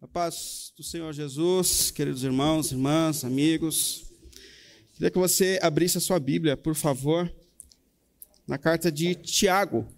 [0.00, 4.04] A paz do Senhor Jesus, queridos irmãos, irmãs, amigos.
[4.92, 7.28] Queria que você abrisse a sua Bíblia, por favor,
[8.46, 9.88] na carta de Tiago.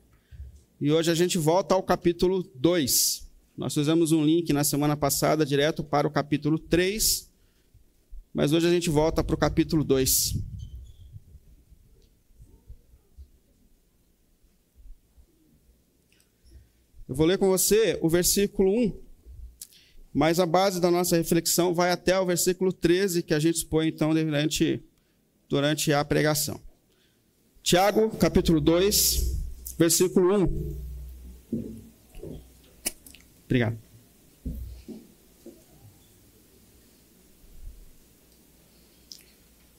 [0.81, 3.29] E hoje a gente volta ao capítulo 2.
[3.55, 7.31] Nós fizemos um link na semana passada direto para o capítulo 3,
[8.33, 10.35] mas hoje a gente volta para o capítulo 2.
[17.07, 19.10] Eu vou ler com você o versículo 1
[20.13, 23.89] mas a base da nossa reflexão vai até o versículo 13, que a gente expõe
[23.89, 24.83] então durante,
[25.49, 26.61] durante a pregação.
[27.63, 30.45] Tiago, capítulo 2, versículo
[31.53, 31.91] 1.
[33.45, 33.79] Obrigado.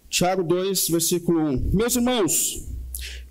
[0.09, 1.71] Tiago 2, versículo 1.
[1.73, 2.67] Meus irmãos,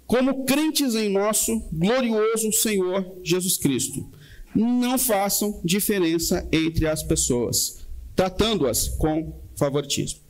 [0.07, 4.11] como crentes em nosso glorioso Senhor Jesus Cristo,
[4.55, 10.21] não façam diferença entre as pessoas, tratando-as com favoritismo.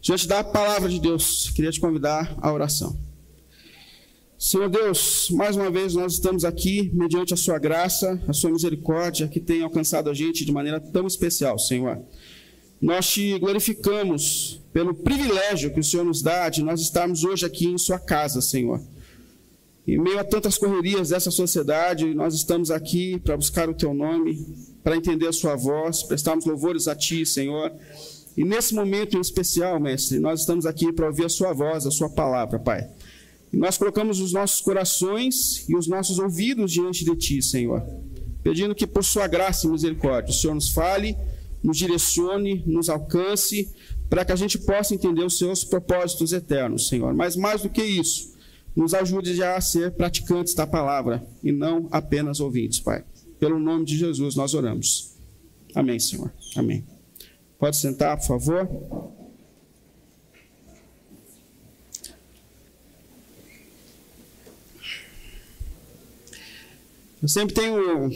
[0.00, 2.98] Diante da palavra de Deus, queria te convidar à oração.
[4.38, 9.28] Senhor Deus, mais uma vez nós estamos aqui mediante a Sua graça, a Sua misericórdia
[9.28, 12.00] que tem alcançado a gente de maneira tão especial, Senhor.
[12.80, 17.66] Nós te glorificamos pelo privilégio que o Senhor nos dá de nós estarmos hoje aqui
[17.66, 18.80] em Sua casa, Senhor.
[19.86, 24.46] Em meio a tantas correrias dessa sociedade, nós estamos aqui para buscar o teu nome,
[24.84, 27.72] para entender a sua voz, prestarmos louvores a ti, Senhor.
[28.36, 31.90] E nesse momento em especial, mestre, nós estamos aqui para ouvir a sua voz, a
[31.90, 32.88] sua palavra, Pai.
[33.52, 37.82] E nós colocamos os nossos corações e os nossos ouvidos diante de ti, Senhor,
[38.42, 41.16] pedindo que por sua graça e misericórdia o Senhor nos fale,
[41.62, 43.68] nos direcione, nos alcance,
[44.08, 47.12] para que a gente possa entender os seus propósitos eternos, Senhor.
[47.12, 48.29] Mas mais do que isso,
[48.74, 53.04] nos ajude já a ser praticantes da palavra e não apenas ouvintes, Pai.
[53.38, 55.16] Pelo nome de Jesus nós oramos.
[55.74, 56.32] Amém, Senhor.
[56.56, 56.84] Amém.
[57.58, 58.68] Pode sentar, por favor.
[67.22, 68.10] Eu sempre tenho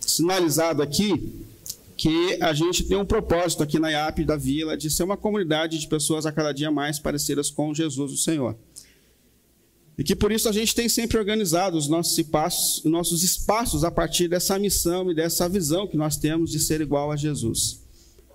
[0.00, 1.46] sinalizado aqui
[1.96, 5.78] que a gente tem um propósito aqui na IAP da Vila de ser uma comunidade
[5.78, 8.56] de pessoas a cada dia mais parecidas com Jesus, o Senhor.
[10.00, 13.84] E que por isso a gente tem sempre organizado os nossos espaços, os nossos espaços
[13.84, 17.82] a partir dessa missão e dessa visão que nós temos de ser igual a Jesus.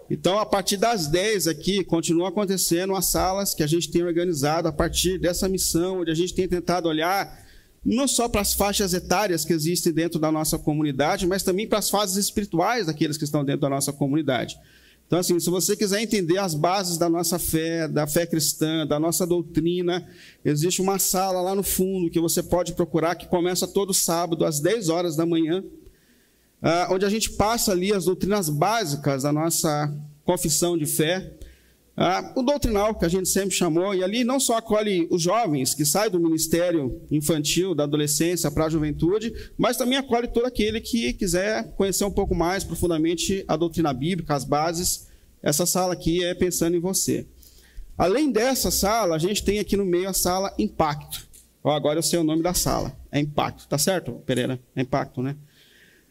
[0.08, 4.68] Então, a partir das 10 aqui, continua acontecendo as salas que a gente tem organizado
[4.68, 7.44] a partir dessa missão, onde a gente tem tentado olhar
[7.84, 11.80] não só para as faixas etárias que existem dentro da nossa comunidade, mas também para
[11.80, 14.56] as fases espirituais daqueles que estão dentro da nossa comunidade.
[15.08, 19.00] Então, assim, se você quiser entender as bases da nossa fé, da fé cristã, da
[19.00, 20.08] nossa doutrina,
[20.44, 24.60] existe uma sala lá no fundo que você pode procurar, que começa todo sábado, às
[24.60, 25.64] 10 horas da manhã,
[26.62, 31.34] ah, onde a gente passa ali as doutrinas básicas da nossa confissão de fé,
[31.98, 35.74] ah, o doutrinal, que a gente sempre chamou, e ali não só acolhe os jovens
[35.74, 40.82] que saem do ministério infantil, da adolescência para a juventude, mas também acolhe todo aquele
[40.82, 45.08] que quiser conhecer um pouco mais profundamente a doutrina bíblica, as bases.
[45.42, 47.26] Essa sala aqui é pensando em você.
[47.98, 51.26] Além dessa sala, a gente tem aqui no meio a sala Impacto.
[51.64, 52.94] agora eu sei o nome da sala.
[53.10, 54.60] É Impacto, tá certo, Pereira?
[54.76, 55.38] É Impacto, né?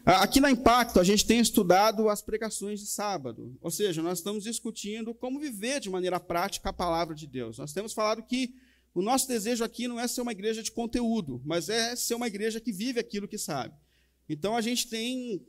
[0.05, 4.43] Aqui na Impacto, a gente tem estudado as pregações de sábado, ou seja, nós estamos
[4.43, 7.57] discutindo como viver de maneira prática a palavra de Deus.
[7.57, 8.53] Nós temos falado que
[8.93, 12.27] o nosso desejo aqui não é ser uma igreja de conteúdo, mas é ser uma
[12.27, 13.73] igreja que vive aquilo que sabe.
[14.29, 15.43] Então a gente tem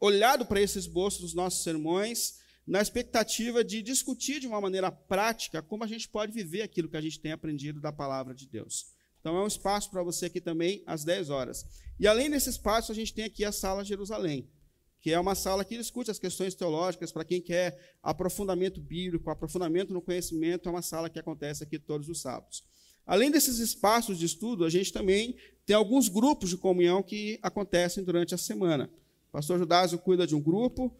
[0.00, 5.62] olhado para esse esboço dos nossos sermões na expectativa de discutir de uma maneira prática
[5.62, 8.93] como a gente pode viver aquilo que a gente tem aprendido da palavra de Deus.
[9.24, 11.64] Então é um espaço para você aqui também às 10 horas.
[11.98, 14.46] E além desse espaço, a gente tem aqui a sala Jerusalém,
[15.00, 19.94] que é uma sala que discute as questões teológicas para quem quer aprofundamento bíblico, aprofundamento
[19.94, 22.64] no conhecimento, é uma sala que acontece aqui todos os sábados.
[23.06, 28.04] Além desses espaços de estudo, a gente também tem alguns grupos de comunhão que acontecem
[28.04, 28.90] durante a semana.
[29.30, 30.94] O pastor Judásio cuida de um grupo,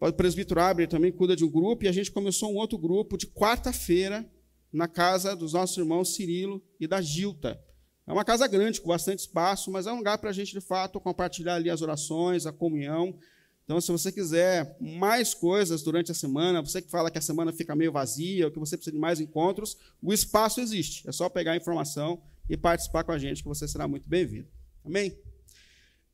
[0.00, 3.16] o presbítero Abre também cuida de um grupo, e a gente começou um outro grupo
[3.16, 4.28] de quarta-feira,
[4.72, 7.60] na casa dos nossos irmãos Cirilo e da Gilta.
[8.06, 10.60] É uma casa grande, com bastante espaço, mas é um lugar para a gente, de
[10.60, 13.16] fato, compartilhar ali as orações, a comunhão.
[13.64, 17.52] Então, se você quiser mais coisas durante a semana, você que fala que a semana
[17.52, 21.08] fica meio vazia, ou que você precisa de mais encontros, o espaço existe.
[21.08, 24.48] É só pegar a informação e participar com a gente, que você será muito bem-vindo.
[24.84, 25.16] Amém?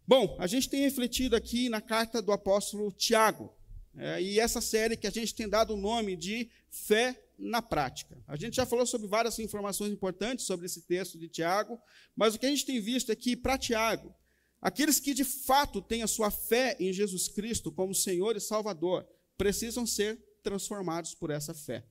[0.07, 3.53] Bom, a gente tem refletido aqui na carta do apóstolo Tiago.
[3.97, 8.19] É, e essa série que a gente tem dado o nome de Fé na prática.
[8.27, 11.81] A gente já falou sobre várias informações importantes sobre esse texto de Tiago,
[12.17, 14.15] mas o que a gente tem visto é que, para Tiago,
[14.61, 19.07] aqueles que de fato têm a sua fé em Jesus Cristo como Senhor e Salvador,
[19.37, 21.85] precisam ser transformados por essa fé.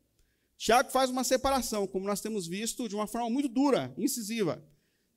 [0.58, 4.64] Tiago faz uma separação, como nós temos visto, de uma forma muito dura, incisiva.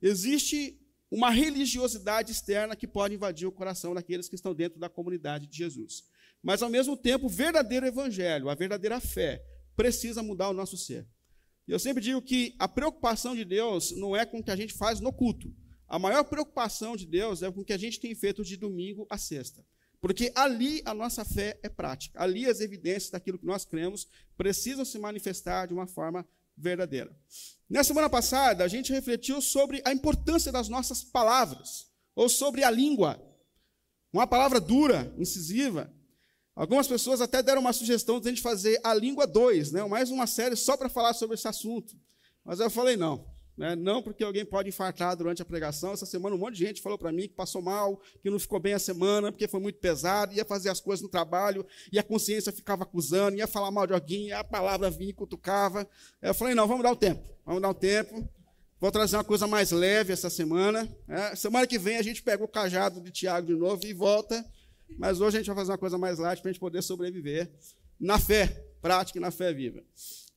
[0.00, 0.78] Existe
[1.10, 5.56] uma religiosidade externa que pode invadir o coração daqueles que estão dentro da comunidade de
[5.56, 6.04] Jesus.
[6.42, 9.44] Mas, ao mesmo tempo, o verdadeiro evangelho, a verdadeira fé,
[9.80, 11.08] precisa mudar o nosso ser.
[11.66, 14.56] E eu sempre digo que a preocupação de Deus não é com o que a
[14.56, 15.50] gente faz no culto.
[15.88, 19.06] A maior preocupação de Deus é com o que a gente tem feito de domingo
[19.08, 19.64] a sexta.
[19.98, 22.22] Porque ali a nossa fé é prática.
[22.22, 24.06] Ali as evidências daquilo que nós cremos
[24.36, 27.18] precisam se manifestar de uma forma verdadeira.
[27.66, 32.70] Na semana passada, a gente refletiu sobre a importância das nossas palavras, ou sobre a
[32.70, 33.18] língua.
[34.12, 35.90] Uma palavra dura, incisiva.
[36.54, 39.84] Algumas pessoas até deram uma sugestão de a gente fazer a língua 2, né?
[39.84, 41.94] mais uma série só para falar sobre esse assunto.
[42.44, 43.24] Mas eu falei, não,
[43.60, 43.76] né?
[43.76, 45.92] Não porque alguém pode infartar durante a pregação.
[45.92, 48.58] Essa semana um monte de gente falou para mim que passou mal, que não ficou
[48.58, 52.02] bem a semana, porque foi muito pesado, ia fazer as coisas no trabalho, e a
[52.02, 55.86] consciência ficava acusando, ia falar mal de alguém, a palavra vinha e cutucava.
[56.22, 58.26] Eu falei, não, vamos dar o tempo, vamos dar o tempo.
[58.80, 60.88] Vou trazer uma coisa mais leve essa semana.
[61.06, 61.36] Né?
[61.36, 64.42] Semana que vem a gente pega o cajado de Tiago de novo e volta.
[64.98, 67.50] Mas hoje a gente vai fazer uma coisa mais light para a gente poder sobreviver
[67.98, 68.46] na fé
[68.80, 69.84] prática e na fé viva.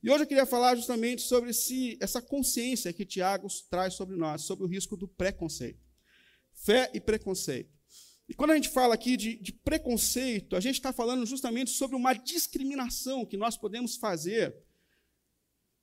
[0.02, 4.42] E hoje eu queria falar justamente sobre esse, essa consciência que Tiago traz sobre nós,
[4.42, 5.80] sobre o risco do preconceito.
[6.52, 7.72] Fé e preconceito.
[8.28, 11.96] E quando a gente fala aqui de, de preconceito, a gente está falando justamente sobre
[11.96, 14.54] uma discriminação que nós podemos fazer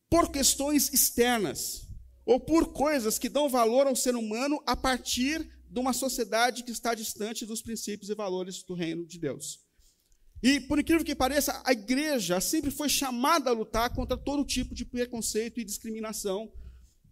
[0.09, 1.87] por questões externas,
[2.25, 6.71] ou por coisas que dão valor ao ser humano a partir de uma sociedade que
[6.71, 9.59] está distante dos princípios e valores do reino de Deus.
[10.43, 14.75] E, por incrível que pareça, a igreja sempre foi chamada a lutar contra todo tipo
[14.75, 16.51] de preconceito e discriminação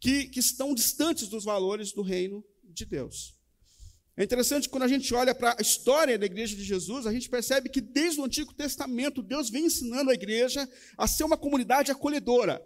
[0.01, 3.39] que, que estão distantes dos valores do reino de Deus.
[4.17, 7.29] É interessante quando a gente olha para a história da igreja de Jesus, a gente
[7.29, 10.67] percebe que desde o Antigo Testamento Deus vem ensinando a igreja
[10.97, 12.61] a ser uma comunidade acolhedora.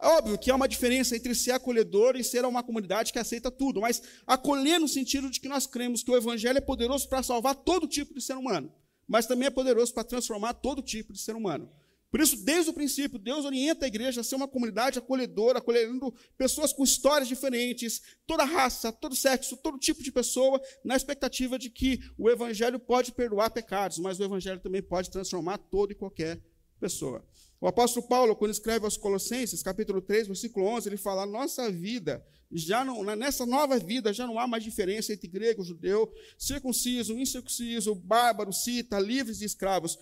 [0.00, 3.50] É óbvio que há uma diferença entre ser acolhedor e ser uma comunidade que aceita
[3.50, 7.22] tudo, mas acolher no sentido de que nós cremos que o evangelho é poderoso para
[7.22, 8.72] salvar todo tipo de ser humano
[9.06, 11.70] mas também é poderoso para transformar todo tipo de ser humano.
[12.10, 16.14] Por isso, desde o princípio, Deus orienta a igreja a ser uma comunidade acolhedora, acolhendo
[16.38, 21.68] pessoas com histórias diferentes, toda raça, todo sexo, todo tipo de pessoa, na expectativa de
[21.68, 26.40] que o evangelho pode perdoar pecados, mas o evangelho também pode transformar toda e qualquer
[26.78, 27.24] pessoa.
[27.60, 32.24] O apóstolo Paulo, quando escreve aos Colossenses, capítulo 3, versículo 11, ele fala: nossa vida,
[32.52, 37.94] já não, nessa nova vida, já não há mais diferença entre grego, judeu, circunciso, incircunciso,
[37.94, 39.98] bárbaro, cita, livres e escravos,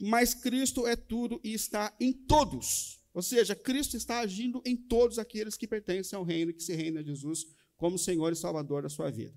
[0.00, 3.00] mas Cristo é tudo e está em todos.
[3.12, 7.02] Ou seja, Cristo está agindo em todos aqueles que pertencem ao reino, que se reina
[7.02, 7.46] Jesus
[7.76, 9.34] como Senhor e Salvador da sua vida.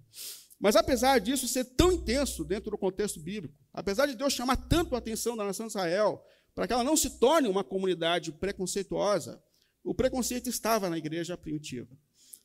[0.60, 4.96] Mas apesar disso ser tão intenso dentro do contexto bíblico, apesar de Deus chamar tanto
[4.96, 6.22] a atenção da nação de Israel,
[6.54, 9.42] para que ela não se torne uma comunidade preconceituosa,
[9.84, 11.90] o preconceito estava na igreja primitiva.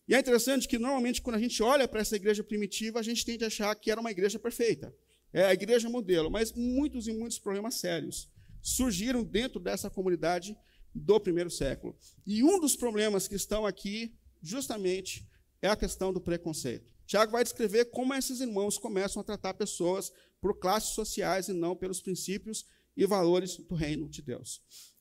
[0.07, 3.25] E é interessante que, normalmente, quando a gente olha para essa igreja primitiva, a gente
[3.25, 4.95] tende a achar que era uma igreja perfeita.
[5.33, 8.31] É a igreja modelo, mas muitos e muitos problemas sérios
[8.63, 10.57] surgiram dentro dessa comunidade
[10.95, 11.97] do primeiro século.
[12.27, 15.27] E um dos problemas que estão aqui, justamente,
[15.61, 16.95] é a questão do preconceito.
[17.07, 21.75] Tiago vai descrever como esses irmãos começam a tratar pessoas por classes sociais e não
[21.75, 22.65] pelos princípios
[22.97, 24.61] e valores do reino de Deus.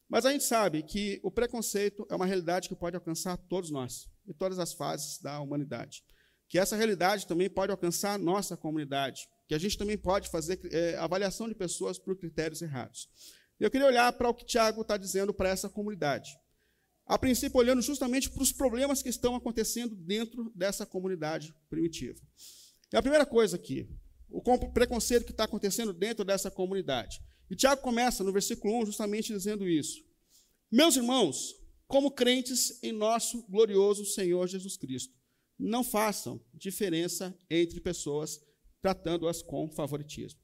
[0.10, 4.08] Mas a gente sabe que o preconceito é uma realidade que pode alcançar todos nós,
[4.28, 6.04] em todas as fases da humanidade.
[6.48, 10.96] Que essa realidade também pode alcançar nossa comunidade, que a gente também pode fazer é,
[10.98, 13.10] avaliação de pessoas por critérios errados.
[13.60, 16.38] Eu queria olhar para o que Tiago está dizendo para essa comunidade.
[17.06, 22.20] A princípio, olhando justamente para os problemas que estão acontecendo dentro dessa comunidade primitiva.
[22.92, 23.90] E a primeira coisa aqui,
[24.30, 27.20] o preconceito que está acontecendo dentro dessa comunidade.
[27.50, 30.04] E Tiago começa no versículo 1 justamente dizendo isso.
[30.72, 31.56] Meus irmãos,
[31.88, 35.14] como crentes em nosso glorioso Senhor Jesus Cristo,
[35.60, 38.42] não façam diferença entre pessoas,
[38.82, 40.40] tratando-as com favoritismo.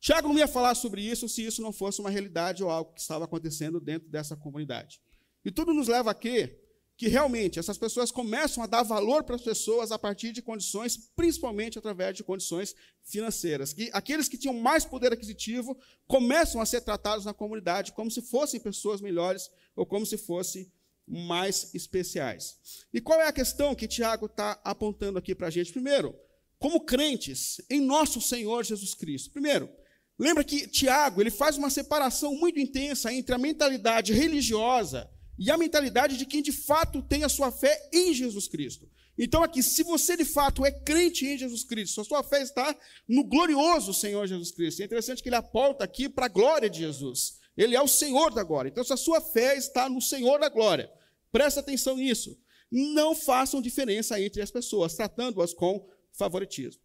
[0.00, 3.00] Tiago não ia falar sobre isso se isso não fosse uma realidade ou algo que
[3.00, 5.00] estava acontecendo dentro dessa comunidade.
[5.44, 6.67] E tudo nos leva a quê?
[6.98, 10.96] Que realmente essas pessoas começam a dar valor para as pessoas a partir de condições,
[11.14, 12.74] principalmente através de condições
[13.04, 13.72] financeiras.
[13.72, 15.78] Que aqueles que tinham mais poder aquisitivo
[16.08, 20.72] começam a ser tratados na comunidade como se fossem pessoas melhores ou como se fossem
[21.06, 22.58] mais especiais.
[22.92, 25.72] E qual é a questão que Tiago está apontando aqui para a gente?
[25.72, 26.18] Primeiro,
[26.58, 29.30] como crentes em nosso Senhor Jesus Cristo.
[29.30, 29.70] Primeiro,
[30.18, 35.56] lembra que Tiago ele faz uma separação muito intensa entre a mentalidade religiosa e a
[35.56, 38.88] mentalidade de quem de fato tem a sua fé em Jesus Cristo.
[39.16, 42.76] Então, aqui, se você de fato é crente em Jesus Cristo, a sua fé está
[43.06, 44.80] no glorioso Senhor Jesus Cristo.
[44.80, 47.38] É interessante que ele aponta aqui para a glória de Jesus.
[47.56, 48.68] Ele é o Senhor da glória.
[48.68, 50.90] Então, se a sua fé está no Senhor da glória,
[51.32, 52.38] presta atenção nisso.
[52.70, 56.80] Não façam diferença entre as pessoas, tratando-as com favoritismo.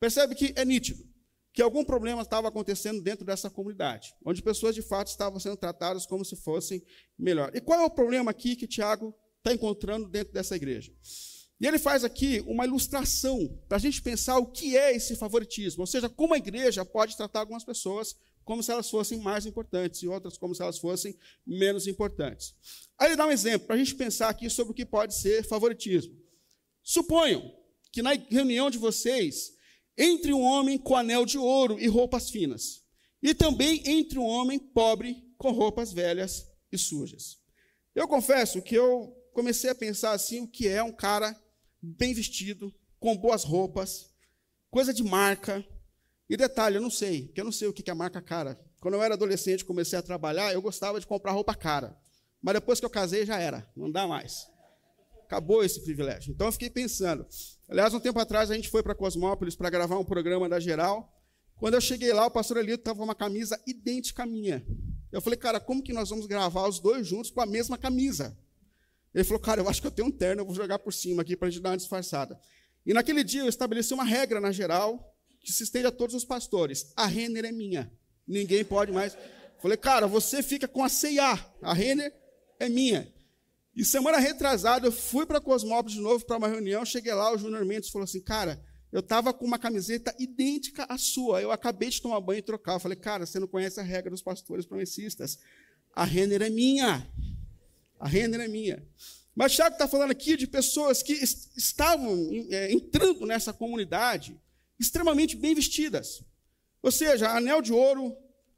[0.00, 1.13] Percebe que é nítido
[1.54, 6.04] que algum problema estava acontecendo dentro dessa comunidade, onde pessoas de fato estavam sendo tratadas
[6.04, 6.84] como se fossem
[7.16, 7.52] melhor.
[7.54, 10.92] E qual é o problema aqui que Tiago está encontrando dentro dessa igreja?
[11.60, 15.82] E ele faz aqui uma ilustração para a gente pensar o que é esse favoritismo,
[15.82, 20.02] ou seja, como a igreja pode tratar algumas pessoas como se elas fossem mais importantes
[20.02, 22.52] e outras como se elas fossem menos importantes.
[22.98, 25.44] Aí ele dá um exemplo para a gente pensar aqui sobre o que pode ser
[25.44, 26.14] favoritismo.
[26.82, 27.48] Suponham
[27.92, 29.54] que na reunião de vocês
[29.96, 32.82] entre um homem com anel de ouro e roupas finas,
[33.22, 37.38] e também entre um homem pobre com roupas velhas e sujas.
[37.94, 41.34] Eu confesso que eu comecei a pensar assim o que é um cara
[41.80, 44.10] bem vestido, com boas roupas,
[44.70, 45.64] coisa de marca.
[46.28, 48.58] E detalhe, eu não sei, porque eu não sei o que é marca cara.
[48.80, 51.98] Quando eu era adolescente, comecei a trabalhar, eu gostava de comprar roupa cara.
[52.42, 54.46] Mas depois que eu casei, já era, não dá mais.
[55.34, 56.32] Acabou esse privilégio.
[56.32, 57.26] Então eu fiquei pensando.
[57.68, 61.12] Aliás, um tempo atrás a gente foi para Cosmópolis para gravar um programa da Geral.
[61.56, 64.64] Quando eu cheguei lá, o pastor Elito estava com uma camisa idêntica à minha.
[65.10, 68.38] Eu falei, cara, como que nós vamos gravar os dois juntos com a mesma camisa?
[69.12, 71.22] Ele falou, cara, eu acho que eu tenho um terno, eu vou jogar por cima
[71.22, 72.38] aqui para a gente dar uma disfarçada.
[72.86, 76.24] E naquele dia eu estabeleci uma regra na geral que se estende a todos os
[76.24, 76.92] pastores.
[76.96, 77.92] A Renner é minha.
[78.24, 79.18] Ninguém pode mais.
[79.60, 81.44] Falei, cara, você fica com a CIA.
[81.60, 82.12] A Renner
[82.60, 83.12] é minha.
[83.76, 86.84] E semana retrasada eu fui para Cosmópolis de novo para uma reunião.
[86.84, 88.62] Cheguei lá, o Júnior Mendes falou assim, cara,
[88.92, 91.42] eu estava com uma camiseta idêntica à sua.
[91.42, 92.74] Eu acabei de tomar banho e trocar.
[92.74, 95.38] Eu falei, cara, você não conhece a regra dos pastores promessistas.
[95.92, 97.04] A Renner é minha.
[97.98, 98.86] A renda é minha.
[99.34, 104.40] Mas Tiago está falando aqui de pessoas que estavam é, entrando nessa comunidade
[104.78, 106.22] extremamente bem vestidas.
[106.80, 108.16] Ou seja, anel de ouro,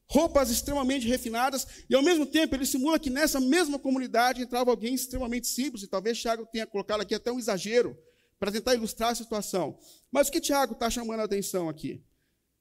[0.09, 4.95] roupas extremamente refinadas, e ao mesmo tempo ele simula que nessa mesma comunidade entrava alguém
[4.95, 7.97] extremamente simples, e talvez Tiago tenha colocado aqui até um exagero,
[8.39, 9.79] para tentar ilustrar a situação.
[10.11, 12.05] Mas o que Tiago está chamando a atenção aqui?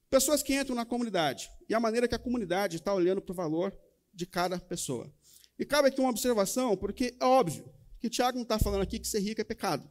[0.10, 3.36] Pessoas que entram na comunidade, e a maneira que a comunidade está olhando para o
[3.36, 3.78] valor
[4.14, 5.14] de cada pessoa.
[5.60, 9.08] E cabe aqui uma observação, porque é óbvio que Tiago não está falando aqui que
[9.08, 9.90] ser rico é pecado.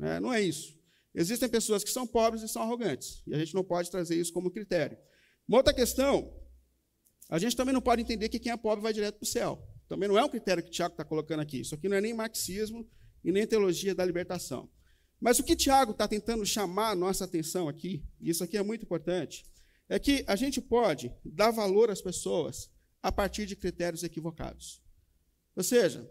[0.00, 0.74] É, não é isso.
[1.14, 4.32] Existem pessoas que são pobres e são arrogantes, e a gente não pode trazer isso
[4.32, 4.96] como critério.
[5.46, 6.32] Uma outra questão,
[7.28, 9.62] a gente também não pode entender que quem é pobre vai direto para o céu.
[9.88, 11.60] Também não é um critério que Tiago está colocando aqui.
[11.60, 12.88] Isso aqui não é nem marxismo
[13.24, 14.70] e nem teologia da libertação.
[15.20, 18.62] Mas o que Tiago está tentando chamar a nossa atenção aqui, e isso aqui é
[18.62, 19.44] muito importante,
[19.88, 22.70] é que a gente pode dar valor às pessoas
[23.02, 24.82] a partir de critérios equivocados.
[25.54, 26.08] Ou seja,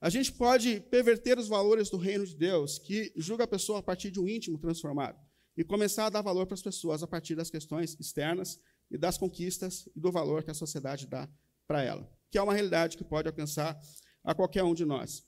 [0.00, 3.82] a gente pode perverter os valores do reino de Deus, que julga a pessoa a
[3.82, 5.18] partir de um íntimo transformado,
[5.56, 8.60] e começar a dar valor para as pessoas a partir das questões externas
[8.94, 11.28] e das conquistas e do valor que a sociedade dá
[11.66, 13.78] para ela, que é uma realidade que pode alcançar
[14.22, 15.24] a qualquer um de nós.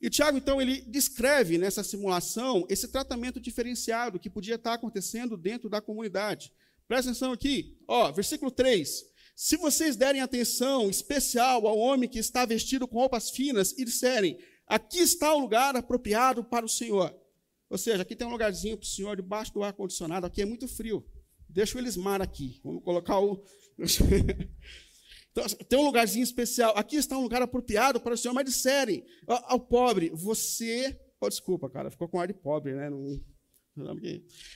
[0.00, 5.68] E Tiago, então, ele descreve nessa simulação esse tratamento diferenciado que podia estar acontecendo dentro
[5.68, 6.52] da comunidade.
[6.86, 9.04] Presta atenção aqui, ó, versículo 3.
[9.34, 14.38] Se vocês derem atenção especial ao homem que está vestido com roupas finas e disserem:
[14.66, 17.14] aqui está o lugar apropriado para o Senhor.
[17.70, 20.68] Ou seja, aqui tem um lugarzinho para o Senhor debaixo do ar-condicionado, aqui é muito
[20.68, 21.04] frio.
[21.48, 22.60] Deixa o Elismar aqui.
[22.62, 23.42] Vamos colocar o.
[25.30, 26.72] então, tem um lugarzinho especial.
[26.76, 30.98] Aqui está um lugar apropriado para o Senhor, mas disserem ao pobre: você.
[31.20, 32.90] Oh, desculpa, cara, ficou com ar de pobre, né?
[32.90, 33.20] Não,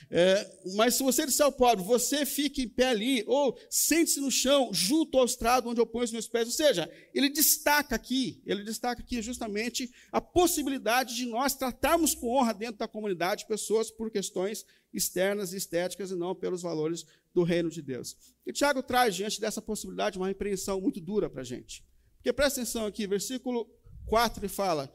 [0.09, 4.31] é, mas se você disser ao pobre, você fique em pé ali, ou sente-se no
[4.31, 6.47] chão, junto ao estrado onde eu ponho os meus pés.
[6.47, 12.35] Ou seja, ele destaca aqui, ele destaca aqui justamente a possibilidade de nós tratarmos com
[12.35, 17.43] honra dentro da comunidade pessoas por questões externas e estéticas e não pelos valores do
[17.43, 18.15] reino de Deus.
[18.45, 21.83] E Tiago traz diante dessa possibilidade uma repreensão muito dura para a gente.
[22.17, 23.67] Porque presta atenção aqui, versículo
[24.05, 24.93] 4 ele fala: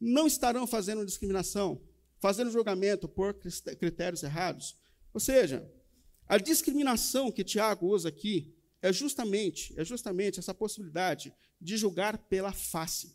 [0.00, 1.80] não estarão fazendo discriminação
[2.24, 3.34] fazendo julgamento por
[3.78, 4.78] critérios errados.
[5.12, 5.70] Ou seja,
[6.26, 12.50] a discriminação que Tiago usa aqui é justamente, é justamente essa possibilidade de julgar pela
[12.50, 13.14] face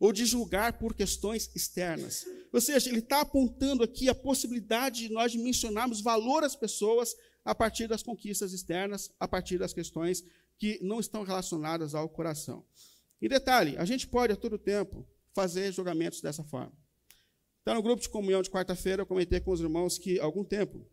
[0.00, 2.26] ou de julgar por questões externas.
[2.52, 7.54] Ou seja, ele está apontando aqui a possibilidade de nós mencionarmos valor às pessoas a
[7.54, 10.24] partir das conquistas externas, a partir das questões
[10.58, 12.66] que não estão relacionadas ao coração.
[13.22, 16.72] E detalhe, a gente pode a todo tempo fazer julgamentos dessa forma.
[17.68, 20.42] Então, no grupo de comunhão de quarta-feira, eu comentei com os irmãos que, há algum
[20.42, 20.88] tempo,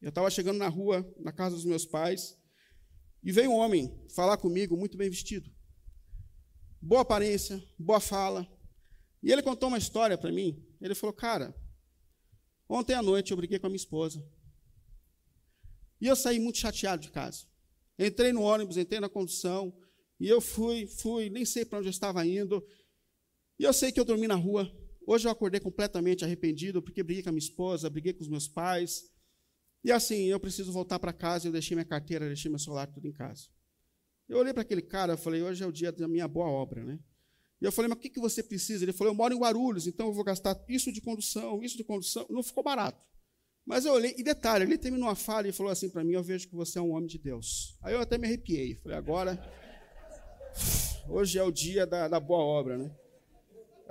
[0.00, 2.38] eu estava chegando na rua, na casa dos meus pais,
[3.20, 5.50] e veio um homem falar comigo, muito bem vestido.
[6.80, 8.46] Boa aparência, boa fala.
[9.20, 10.64] E ele contou uma história para mim.
[10.80, 11.52] Ele falou: Cara,
[12.68, 14.24] Ontem à noite eu briguei com a minha esposa.
[16.00, 17.44] E eu saí muito chateado de casa.
[17.98, 19.76] Entrei no ônibus, entrei na condução,
[20.20, 22.64] e eu fui, fui, nem sei para onde eu estava indo.
[23.58, 24.72] E eu sei que eu dormi na rua.
[25.06, 28.48] Hoje eu acordei completamente arrependido, porque briguei com a minha esposa, briguei com os meus
[28.48, 29.10] pais.
[29.84, 33.06] E assim, eu preciso voltar para casa, eu deixei minha carteira, deixei meu celular tudo
[33.06, 33.48] em casa.
[34.28, 36.84] Eu olhei para aquele cara, eu falei, hoje é o dia da minha boa obra,
[36.84, 36.98] né?
[37.60, 38.84] E eu falei, mas o que, que você precisa?
[38.84, 41.84] Ele falou, eu moro em Guarulhos, então eu vou gastar isso de condução, isso de
[41.84, 42.26] condução.
[42.30, 43.00] Não ficou barato.
[43.64, 46.22] Mas eu olhei, e detalhe, ele terminou a fala e falou assim para mim: Eu
[46.22, 47.78] vejo que você é um homem de Deus.
[47.80, 48.74] Aí eu até me arrepiei.
[48.76, 49.40] Falei, agora,
[51.08, 52.90] hoje é o dia da, da boa obra, né?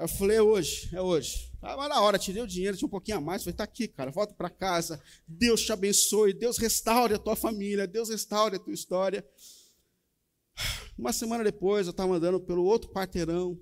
[0.02, 1.52] Eu falei, é hoje, é hoje.
[1.62, 3.44] Ah, mas na hora, tirei o dinheiro, tinha um pouquinho a mais.
[3.44, 5.00] Falei, tá aqui, cara, volta para casa.
[5.28, 9.24] Deus te abençoe, Deus restaure a tua família, Deus restaure a tua história.
[10.98, 13.62] Uma semana depois, eu estava andando pelo outro quarteirão.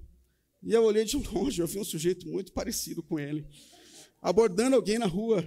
[0.63, 3.45] E eu olhei de longe, eu vi um sujeito muito parecido com ele,
[4.21, 5.45] abordando alguém na rua.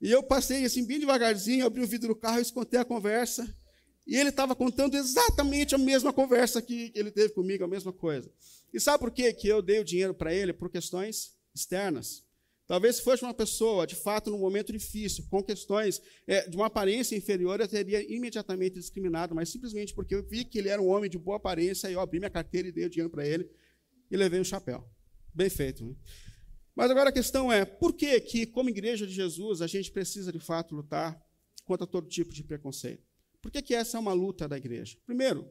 [0.00, 3.46] E eu passei assim, bem devagarzinho, abri o vidro do carro, escutei a conversa.
[4.06, 8.30] E ele estava contando exatamente a mesma conversa que ele teve comigo, a mesma coisa.
[8.72, 10.52] E sabe por quê que eu dei o dinheiro para ele?
[10.52, 12.24] Por questões externas.
[12.66, 16.66] Talvez se fosse uma pessoa, de fato, num momento difícil, com questões é, de uma
[16.66, 20.88] aparência inferior, eu teria imediatamente discriminado, mas simplesmente porque eu vi que ele era um
[20.88, 23.50] homem de boa aparência, eu abri minha carteira e dei o dinheiro para ele
[24.10, 24.88] e levei o um chapéu.
[25.34, 25.84] Bem feito.
[25.84, 25.94] Né?
[26.74, 30.32] Mas agora a questão é, por que que, como igreja de Jesus, a gente precisa
[30.32, 31.20] de fato lutar
[31.64, 33.11] contra todo tipo de preconceito?
[33.42, 34.96] Por que, que essa é uma luta da igreja?
[35.04, 35.50] Primeiro,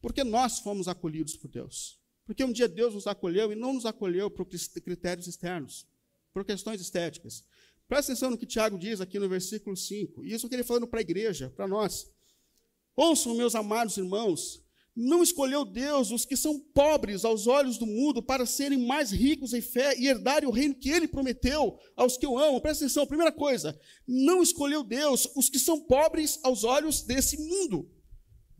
[0.00, 2.00] porque nós fomos acolhidos por Deus.
[2.24, 5.86] Porque um dia Deus nos acolheu e não nos acolheu por critérios externos,
[6.32, 7.44] por questões estéticas.
[7.86, 10.24] Presta atenção no que Tiago diz aqui no versículo 5.
[10.24, 12.10] E isso que ele falando para a igreja, para nós.
[12.96, 14.61] Ouçam, meus amados irmãos,
[14.94, 19.54] não escolheu Deus os que são pobres aos olhos do mundo para serem mais ricos
[19.54, 22.60] em fé e herdarem o reino que ele prometeu aos que o amam.
[22.60, 27.90] Presta atenção, primeira coisa, não escolheu Deus os que são pobres aos olhos desse mundo.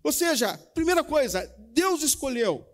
[0.03, 2.67] Ou seja, primeira coisa, Deus escolheu.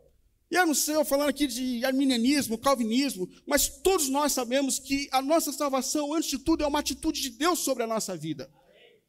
[0.50, 5.20] E eu não sei, falando aqui de arminianismo, calvinismo, mas todos nós sabemos que a
[5.20, 8.50] nossa salvação, antes de tudo, é uma atitude de Deus sobre a nossa vida.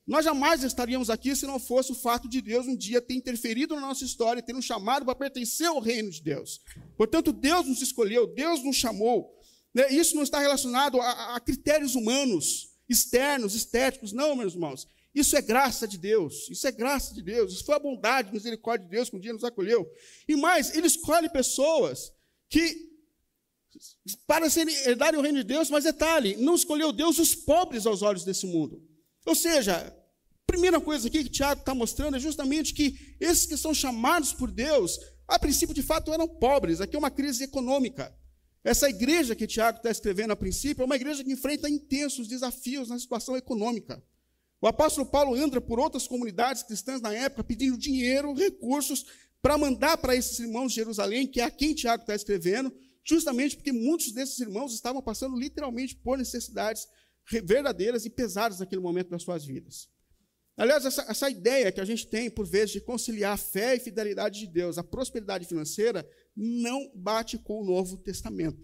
[0.10, 3.76] Nós jamais estaríamos aqui se não fosse o fato de Deus um dia ter interferido
[3.76, 6.62] na nossa história, ter nos chamado para pertencer ao reino de Deus.
[6.98, 9.40] Portanto, Deus nos escolheu, Deus nos chamou.
[9.72, 9.88] Né?
[9.94, 14.88] Isso não está relacionado a, a critérios humanos, externos, estéticos, não, meus irmãos.
[15.14, 18.34] Isso é graça de Deus, isso é graça de Deus, isso foi a bondade, a
[18.34, 19.88] misericórdia de Deus que um dia nos acolheu.
[20.28, 22.12] E mais, Ele escolhe pessoas
[22.50, 22.90] que,
[24.26, 28.02] para serem, herdarem o reino de Deus, mas detalhe, não escolheu Deus os pobres aos
[28.02, 28.84] olhos desse mundo.
[29.24, 29.96] Ou seja,
[30.50, 34.50] primeira coisa aqui que Tiago está mostrando é justamente que esses que são chamados por
[34.50, 36.82] Deus, a princípio de fato eram pobres.
[36.82, 38.12] Aqui é uma crise econômica.
[38.64, 42.90] Essa igreja que Tiago está escrevendo a princípio é uma igreja que enfrenta intensos desafios
[42.90, 44.04] na situação econômica.
[44.60, 49.06] O apóstolo Paulo anda por outras comunidades cristãs na época pedindo dinheiro, recursos,
[49.44, 53.56] para mandar para esses irmãos de Jerusalém, que é a quem Tiago está escrevendo, justamente
[53.56, 56.88] porque muitos desses irmãos estavam passando literalmente por necessidades
[57.44, 59.88] verdadeiras e pesadas naquele momento das suas vidas.
[60.60, 63.80] Aliás, essa, essa ideia que a gente tem, por vezes, de conciliar a fé e
[63.80, 68.62] fidelidade de Deus, a prosperidade financeira, não bate com o Novo Testamento.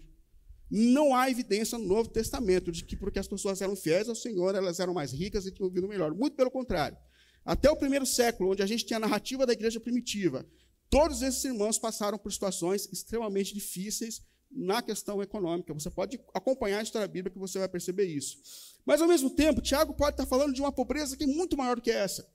[0.70, 4.54] Não há evidência no Novo Testamento de que, porque as pessoas eram fiéis ao Senhor,
[4.54, 6.12] elas eram mais ricas e tinham vindo melhor.
[6.12, 6.98] Muito pelo contrário.
[7.42, 10.46] Até o primeiro século, onde a gente tinha a narrativa da igreja primitiva,
[10.90, 14.20] todos esses irmãos passaram por situações extremamente difíceis
[14.56, 15.74] na questão econômica.
[15.74, 18.38] Você pode acompanhar a história bíblica que você vai perceber isso.
[18.84, 21.76] Mas, ao mesmo tempo, Tiago pode estar falando de uma pobreza que é muito maior
[21.76, 22.26] do que essa.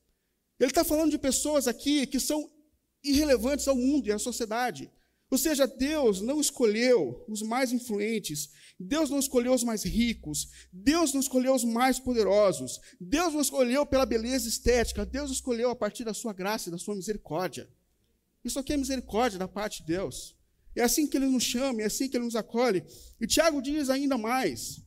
[0.60, 2.49] Ele está falando de pessoas aqui que são
[3.03, 4.91] irrelevantes ao mundo e à sociedade.
[5.31, 11.13] Ou seja, Deus não escolheu os mais influentes, Deus não escolheu os mais ricos, Deus
[11.13, 16.03] não escolheu os mais poderosos, Deus não escolheu pela beleza estética, Deus escolheu a partir
[16.03, 17.69] da sua graça e da sua misericórdia.
[18.43, 20.36] Isso aqui é misericórdia da parte de Deus.
[20.75, 22.84] É assim que ele nos chama, é assim que ele nos acolhe.
[23.19, 24.81] E Tiago diz ainda mais: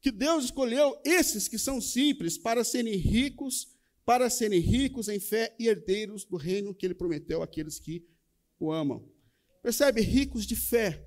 [0.00, 3.68] que Deus escolheu esses que são simples para serem ricos,
[4.04, 8.06] para serem ricos em fé e herdeiros do reino que ele prometeu àqueles que
[8.58, 9.06] o amam.
[9.62, 10.00] Percebe?
[10.00, 11.06] Ricos de fé.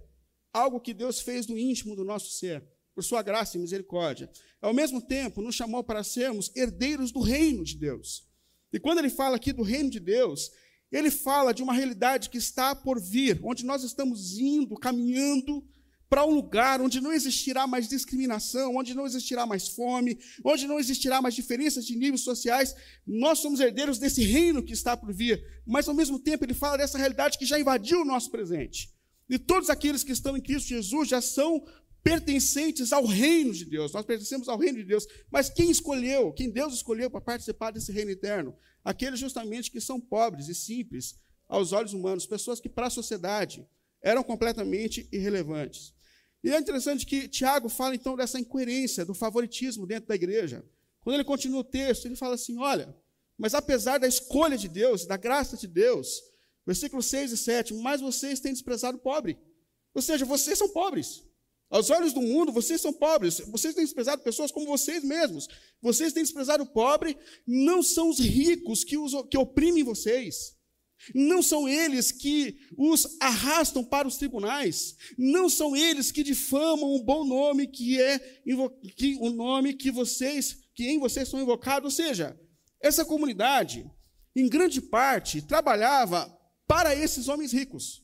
[0.54, 4.30] Algo que Deus fez no íntimo do nosso ser, por sua graça e misericórdia.
[4.62, 8.28] Ao mesmo tempo, nos chamou para sermos herdeiros do reino de Deus.
[8.72, 10.52] E quando ele fala aqui do reino de Deus,
[10.94, 15.68] ele fala de uma realidade que está por vir, onde nós estamos indo, caminhando
[16.08, 20.80] para um lugar onde não existirá mais discriminação, onde não existirá mais fome, onde não
[20.80, 22.76] existirá mais diferenças de níveis sociais.
[23.08, 26.78] Nós somos herdeiros desse reino que está por vir, mas ao mesmo tempo ele fala
[26.78, 28.94] dessa realidade que já invadiu o nosso presente.
[29.28, 31.66] E todos aqueles que estão em Cristo Jesus já são
[32.04, 33.92] pertencentes ao reino de Deus.
[33.94, 35.08] Nós pertencemos ao reino de Deus.
[35.32, 38.56] Mas quem escolheu, quem Deus escolheu para participar desse reino eterno?
[38.84, 41.16] Aqueles justamente que são pobres e simples
[41.48, 43.68] aos olhos humanos, pessoas que para a sociedade
[44.02, 45.94] eram completamente irrelevantes.
[46.44, 50.66] E é interessante que Tiago fala então dessa incoerência, do favoritismo dentro da igreja.
[51.00, 52.94] Quando ele continua o texto, ele fala assim: olha,
[53.38, 56.22] mas apesar da escolha de Deus, da graça de Deus,
[56.66, 59.40] versículos 6 e 7, mas vocês têm desprezado o pobre.
[59.94, 61.24] Ou seja, vocês são pobres.
[61.74, 63.40] Aos olhos do mundo, vocês são pobres.
[63.48, 65.48] Vocês têm desprezado pessoas como vocês mesmos.
[65.82, 67.18] Vocês têm desprezado o pobre.
[67.48, 70.56] Não são os ricos que, os, que oprimem vocês.
[71.16, 74.96] Não são eles que os arrastam para os tribunais.
[75.18, 78.20] Não são eles que difamam o bom nome que é
[78.96, 81.86] que, o nome que vocês, que em vocês são invocados.
[81.86, 82.40] Ou seja,
[82.80, 83.84] essa comunidade,
[84.36, 86.32] em grande parte, trabalhava
[86.68, 88.03] para esses homens ricos.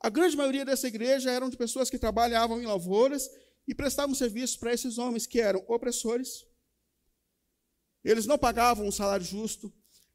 [0.00, 3.30] A grande maioria dessa igreja eram de pessoas que trabalhavam em lavouras
[3.68, 6.46] e prestavam serviço para esses homens que eram opressores.
[8.02, 9.70] Eles não pagavam um salário justo.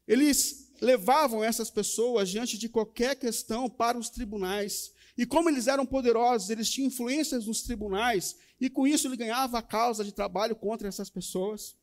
[0.06, 4.92] Eles levavam essas pessoas diante de qualquer questão para os tribunais.
[5.16, 9.58] E como eles eram poderosos, eles tinham influências nos tribunais, e com isso ele ganhava
[9.58, 11.74] a causa de trabalho contra essas pessoas.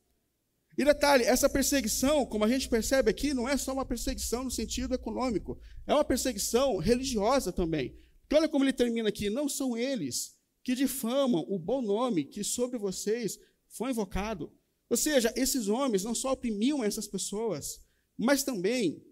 [0.76, 4.50] E detalhe, essa perseguição, como a gente percebe aqui, não é só uma perseguição no
[4.50, 7.96] sentido econômico, é uma perseguição religiosa também.
[8.22, 10.34] Porque olha como ele termina aqui: não são eles
[10.64, 14.52] que difamam o bom nome que sobre vocês foi invocado.
[14.90, 17.80] Ou seja, esses homens não só oprimiam essas pessoas,
[18.16, 19.04] mas também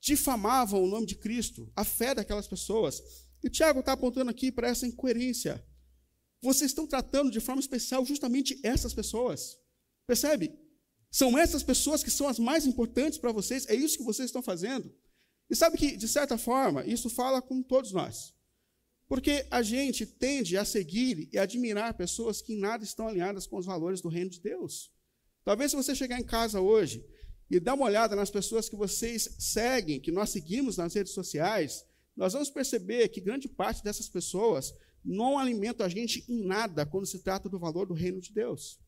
[0.00, 3.00] difamavam o nome de Cristo, a fé daquelas pessoas.
[3.42, 5.64] E Tiago está apontando aqui para essa incoerência.
[6.42, 9.56] Vocês estão tratando de forma especial justamente essas pessoas.
[10.06, 10.67] Percebe?
[11.10, 14.42] São essas pessoas que são as mais importantes para vocês, é isso que vocês estão
[14.42, 14.92] fazendo.
[15.50, 18.34] E sabe que, de certa forma, isso fala com todos nós.
[19.08, 23.56] Porque a gente tende a seguir e admirar pessoas que em nada estão alinhadas com
[23.56, 24.92] os valores do reino de Deus.
[25.42, 27.02] Talvez se você chegar em casa hoje
[27.50, 31.86] e dar uma olhada nas pessoas que vocês seguem, que nós seguimos nas redes sociais,
[32.14, 37.06] nós vamos perceber que grande parte dessas pessoas não alimentam a gente em nada quando
[37.06, 38.78] se trata do valor do reino de Deus.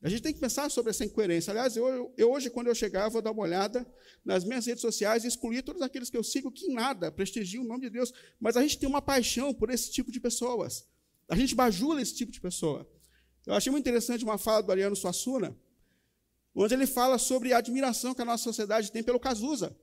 [0.00, 1.50] A gente tem que pensar sobre essa incoerência.
[1.50, 3.86] Aliás, eu, eu, hoje, quando eu chegar, vou dar uma olhada
[4.24, 7.64] nas minhas redes sociais e excluir todos aqueles que eu sigo que em nada prestigiam
[7.64, 8.12] o nome de Deus.
[8.38, 10.86] Mas a gente tem uma paixão por esse tipo de pessoas.
[11.28, 12.88] A gente bajula esse tipo de pessoa.
[13.44, 15.56] Eu achei muito interessante uma fala do Ariano Suassuna,
[16.54, 19.76] onde ele fala sobre a admiração que a nossa sociedade tem pelo Cazuza.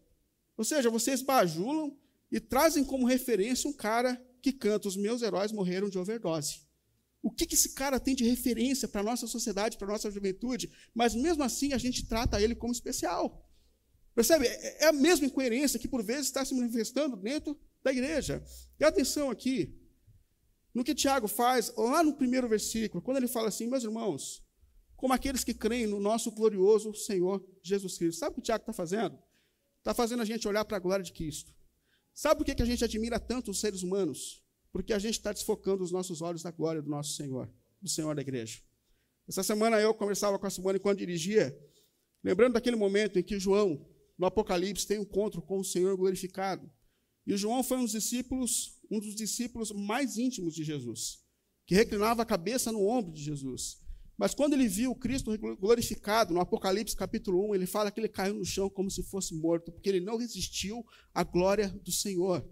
[0.56, 1.98] Ou seja, vocês bajulam
[2.32, 6.65] e trazem como referência um cara que canta Os meus heróis morreram de overdose.
[7.26, 10.12] O que, que esse cara tem de referência para a nossa sociedade, para a nossa
[10.12, 13.50] juventude, mas mesmo assim a gente trata ele como especial.
[14.14, 14.46] Percebe?
[14.46, 18.46] É, é a mesma incoerência que por vezes está se manifestando dentro da igreja.
[18.80, 19.76] E atenção aqui,
[20.72, 24.46] no que Tiago faz, lá no primeiro versículo, quando ele fala assim, meus irmãos,
[24.96, 28.20] como aqueles que creem no nosso glorioso Senhor Jesus Cristo.
[28.20, 29.18] Sabe o que o Tiago está fazendo?
[29.80, 31.52] Está fazendo a gente olhar para a glória de Cristo.
[32.14, 34.45] Sabe por que, que a gente admira tanto os seres humanos?
[34.76, 37.50] Porque a gente está desfocando os nossos olhos da glória do nosso Senhor,
[37.82, 38.60] do Senhor da igreja.
[39.26, 41.58] Essa semana eu conversava com a Simone quando dirigia,
[42.22, 46.70] lembrando daquele momento em que João, no Apocalipse, tem um encontro com o Senhor glorificado.
[47.26, 51.20] E João foi um dos discípulos, um dos discípulos mais íntimos de Jesus,
[51.66, 53.82] que reclinava a cabeça no ombro de Jesus.
[54.18, 58.10] Mas quando ele viu o Cristo glorificado, no Apocalipse capítulo 1, ele fala que ele
[58.10, 62.46] caiu no chão como se fosse morto, porque ele não resistiu à glória do Senhor.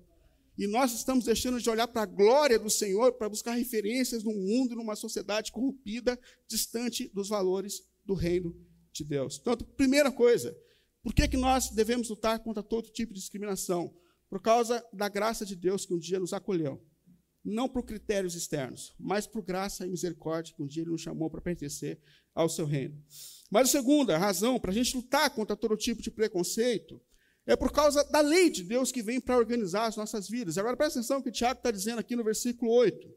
[0.57, 4.31] E nós estamos deixando de olhar para a glória do Senhor para buscar referências no
[4.31, 8.55] mundo, numa sociedade corrompida, distante dos valores do reino
[8.91, 9.39] de Deus.
[9.41, 10.55] Então, primeira coisa,
[11.01, 13.93] por que, que nós devemos lutar contra todo tipo de discriminação?
[14.29, 16.83] Por causa da graça de Deus que um dia nos acolheu.
[17.43, 21.29] Não por critérios externos, mas por graça e misericórdia que um dia Ele nos chamou
[21.29, 21.99] para pertencer
[22.33, 23.03] ao seu reino.
[23.51, 27.01] Mas a segunda razão para a gente lutar contra todo tipo de preconceito
[27.45, 30.57] é por causa da lei de Deus que vem para organizar as nossas vidas.
[30.57, 33.07] Agora presta atenção que o Tiago está dizendo aqui no versículo 8.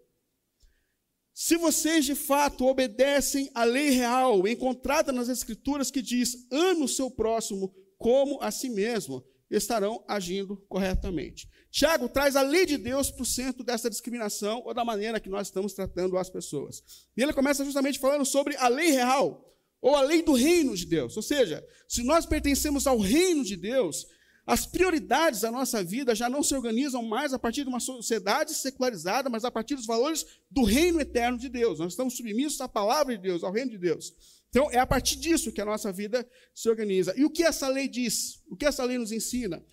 [1.32, 6.88] Se vocês de fato obedecem à lei real, encontrada nas Escrituras, que diz: ame o
[6.88, 11.48] seu próximo como a si mesmo, estarão agindo corretamente.
[11.70, 15.28] Tiago traz a lei de Deus para o centro dessa discriminação ou da maneira que
[15.28, 16.82] nós estamos tratando as pessoas.
[17.16, 20.86] E ele começa justamente falando sobre a lei real, ou a lei do reino de
[20.86, 21.16] Deus.
[21.16, 24.06] Ou seja, se nós pertencemos ao reino de Deus,
[24.46, 28.54] as prioridades da nossa vida já não se organizam mais a partir de uma sociedade
[28.54, 31.80] secularizada, mas a partir dos valores do reino eterno de Deus.
[31.80, 34.14] Nós estamos submissos à palavra de Deus, ao reino de Deus.
[34.48, 37.12] Então, é a partir disso que a nossa vida se organiza.
[37.16, 38.40] E o que essa lei diz?
[38.48, 39.64] O que essa lei nos ensina?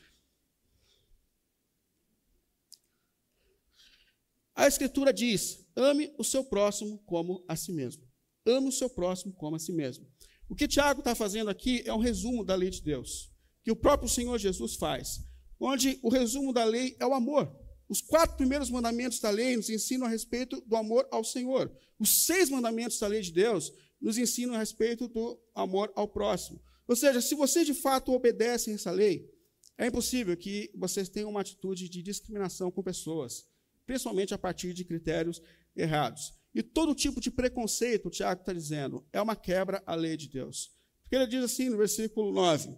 [4.56, 8.04] A Escritura diz ame o seu próximo como a si mesmo.
[8.46, 10.08] Ame o seu próximo como a si mesmo.
[10.50, 13.33] O que Tiago está fazendo aqui é um resumo da lei de Deus,
[13.64, 15.22] que o próprio Senhor Jesus faz,
[15.60, 17.52] onde o resumo da lei é o amor.
[17.88, 21.72] Os quatro primeiros mandamentos da lei nos ensinam a respeito do amor ao Senhor.
[22.00, 23.72] Os seis mandamentos da lei de Deus
[24.02, 26.62] nos ensinam a respeito do amor ao próximo.
[26.88, 29.30] Ou seja, se vocês de fato obedecem essa lei,
[29.78, 33.46] é impossível que vocês tenham uma atitude de discriminação com pessoas,
[33.86, 35.42] principalmente a partir de critérios
[35.76, 36.34] errados.
[36.54, 40.30] E todo tipo de preconceito, o Tiago está dizendo, é uma quebra à lei de
[40.30, 40.72] Deus.
[41.02, 42.76] Porque ele diz assim no versículo 9: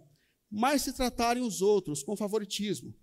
[0.58, 2.94] Mas se tratarem os outros com favoritismo.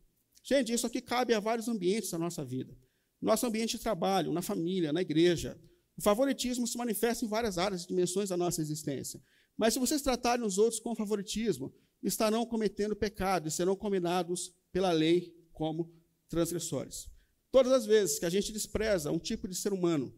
[0.41, 2.75] Gente, isso aqui cabe a vários ambientes da nossa vida.
[3.21, 5.55] Nosso ambiente de trabalho, na família, na igreja.
[5.95, 9.21] O favoritismo se manifesta em várias áreas e dimensões da nossa existência.
[9.55, 14.91] Mas se vocês tratarem os outros com favoritismo, estarão cometendo pecado e serão condenados pela
[14.91, 15.93] lei como
[16.27, 17.07] transgressores.
[17.51, 20.11] Todas as vezes que a gente despreza um tipo de ser humano,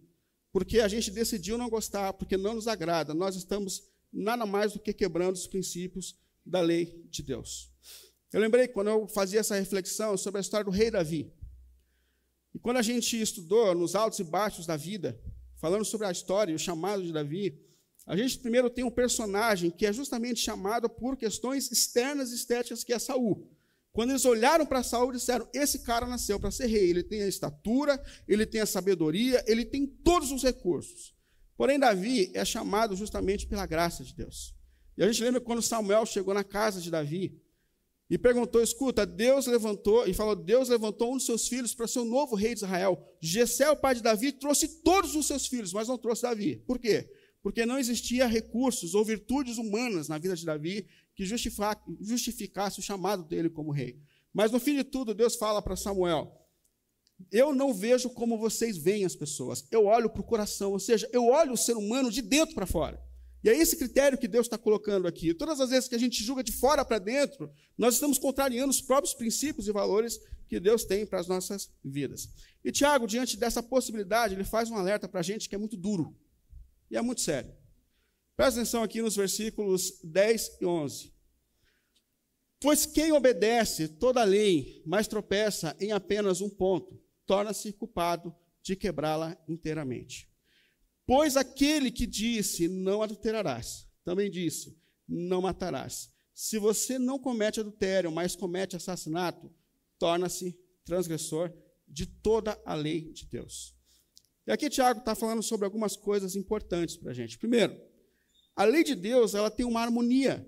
[0.53, 4.79] porque a gente decidiu não gostar, porque não nos agrada, nós estamos nada mais do
[4.79, 7.71] que quebrando os princípios da lei de Deus.
[8.31, 11.33] Eu lembrei quando eu fazia essa reflexão sobre a história do rei Davi.
[12.53, 15.19] E quando a gente estudou nos altos e baixos da vida,
[15.57, 17.59] falando sobre a história e o chamado de Davi,
[18.05, 22.83] a gente primeiro tem um personagem que é justamente chamado por questões externas e estéticas,
[22.83, 23.49] que é Saul.
[23.91, 26.89] Quando eles olharam para Saul, disseram: Esse cara nasceu para ser rei.
[26.89, 31.15] Ele tem a estatura, ele tem a sabedoria, ele tem todos os recursos.
[31.57, 34.53] Porém, Davi é chamado justamente pela graça de Deus.
[34.97, 37.41] E a gente lembra quando Samuel chegou na casa de Davi
[38.09, 41.99] e perguntou: Escuta, Deus levantou, e falou: Deus levantou um dos seus filhos para ser
[41.99, 43.01] o novo rei de Israel.
[43.19, 46.57] Gessé, o pai de Davi, trouxe todos os seus filhos, mas não trouxe Davi.
[46.67, 47.09] Por quê?
[47.41, 53.23] Porque não existia recursos ou virtudes humanas na vida de Davi que justificasse o chamado
[53.23, 53.99] dele como rei.
[54.33, 56.31] Mas no fim de tudo, Deus fala para Samuel:
[57.31, 61.09] Eu não vejo como vocês veem as pessoas, eu olho para o coração, ou seja,
[61.11, 63.04] eu olho o ser humano de dentro para fora.
[63.45, 65.31] E é esse critério que Deus está colocando aqui.
[65.31, 68.81] Todas as vezes que a gente julga de fora para dentro, nós estamos contrariando os
[68.81, 72.27] próprios princípios e valores que Deus tem para as nossas vidas.
[72.63, 75.77] E Tiago, diante dessa possibilidade, ele faz um alerta para a gente que é muito
[75.77, 76.17] duro
[76.89, 77.53] e é muito sério.
[78.35, 81.13] Presta atenção aqui nos versículos 10 e 11.
[82.59, 88.75] Pois quem obedece toda a lei, mas tropeça em apenas um ponto, torna-se culpado de
[88.75, 90.27] quebrá-la inteiramente.
[91.05, 96.09] Pois aquele que disse não adulterarás, também disse não matarás.
[96.33, 99.51] Se você não comete adultério, mas comete assassinato,
[99.97, 101.53] torna-se transgressor
[101.87, 103.75] de toda a lei de Deus.
[104.47, 107.37] E aqui Tiago está falando sobre algumas coisas importantes para a gente.
[107.37, 107.79] Primeiro,
[108.55, 110.45] a lei de Deus ela tem uma harmonia.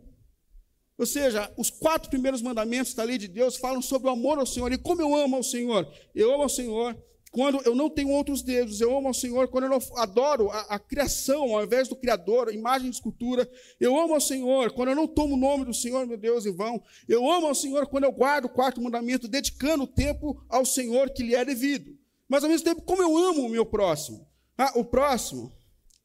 [0.98, 4.46] Ou seja, os quatro primeiros mandamentos da lei de Deus falam sobre o amor ao
[4.46, 4.72] Senhor.
[4.72, 5.88] E como eu amo ao Senhor?
[6.14, 8.82] Eu amo ao Senhor quando eu não tenho outros deuses.
[8.82, 12.54] Eu amo ao Senhor quando eu não adoro a, a criação ao invés do Criador,
[12.54, 13.50] imagem de escultura.
[13.80, 16.56] Eu amo ao Senhor quando eu não tomo o nome do Senhor, meu Deus, em
[16.56, 16.82] vão.
[17.08, 21.10] Eu amo ao Senhor quando eu guardo o quarto mandamento, dedicando o tempo ao Senhor
[21.10, 21.98] que lhe é devido.
[22.28, 24.28] Mas ao mesmo tempo, como eu amo o meu próximo?
[24.58, 25.56] Ah, o próximo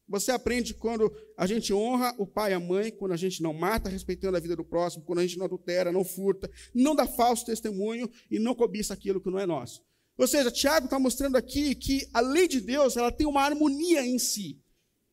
[0.07, 3.53] você aprende quando a gente honra o pai e a mãe, quando a gente não
[3.53, 7.07] mata, respeitando a vida do próximo, quando a gente não adultera, não furta, não dá
[7.07, 9.81] falso testemunho e não cobiça aquilo que não é nosso.
[10.17, 14.05] Ou seja, Tiago está mostrando aqui que a lei de Deus ela tem uma harmonia
[14.05, 14.59] em si.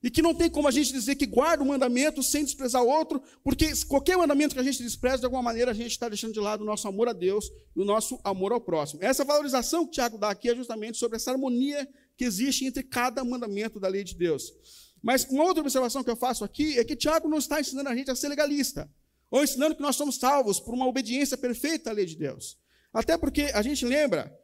[0.02, 3.22] E que não tem como a gente dizer que guarda o mandamento sem desprezar outro,
[3.44, 6.40] porque qualquer mandamento que a gente despreza, de alguma maneira, a gente está deixando de
[6.40, 9.02] lado o nosso amor a Deus e o nosso amor ao próximo.
[9.02, 11.86] Essa valorização que Tiago dá aqui é justamente sobre essa harmonia
[12.16, 14.50] que existe entre cada mandamento da lei de Deus.
[15.02, 17.94] Mas uma outra observação que eu faço aqui é que Tiago não está ensinando a
[17.94, 18.90] gente a ser legalista,
[19.30, 22.58] ou ensinando que nós somos salvos por uma obediência perfeita à lei de Deus.
[22.92, 24.34] Até porque a gente lembra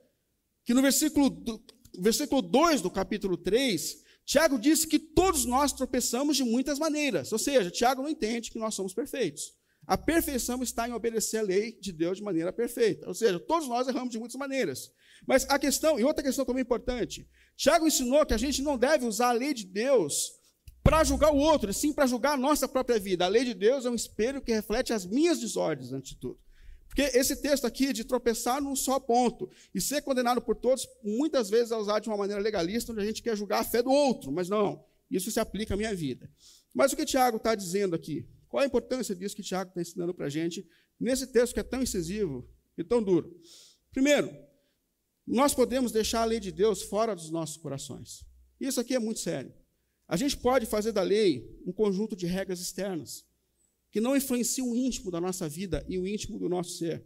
[0.66, 1.64] que no versículo, do,
[1.96, 7.31] versículo 2 do capítulo 3, Tiago disse que todos nós tropeçamos de muitas maneiras.
[7.31, 9.55] Ou seja, Tiago não entende que nós somos perfeitos.
[9.87, 13.07] A perfeição está em obedecer a lei de Deus de maneira perfeita.
[13.07, 14.90] Ou seja, todos nós erramos de muitas maneiras.
[15.24, 19.07] Mas a questão, e outra questão também importante, Tiago ensinou que a gente não deve
[19.07, 20.33] usar a lei de Deus
[20.83, 23.24] para julgar o outro, sim para julgar a nossa própria vida.
[23.24, 26.40] A lei de Deus é um espelho que reflete as minhas desordens, antes de tudo.
[26.97, 31.51] Porque esse texto aqui de tropeçar num só ponto e ser condenado por todos, muitas
[31.51, 33.91] vezes é usado de uma maneira legalista, onde a gente quer julgar a fé do
[33.91, 36.31] outro, mas não, isso se aplica à minha vida.
[36.73, 38.27] Mas o que Tiago está dizendo aqui?
[38.49, 40.67] Qual a importância disso que Tiago está ensinando para a gente
[40.99, 43.31] nesse texto que é tão incisivo e tão duro?
[43.93, 44.35] Primeiro,
[45.27, 48.25] nós podemos deixar a lei de Deus fora dos nossos corações.
[48.59, 49.53] Isso aqui é muito sério.
[50.09, 53.26] A gente pode fazer da lei um conjunto de regras externas
[53.97, 57.03] que não influenciam o íntimo da nossa vida e o íntimo do nosso ser.